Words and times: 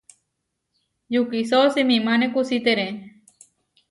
Yukisó 1.13 1.59
simimáne 1.73 2.27
kusítere. 2.33 2.87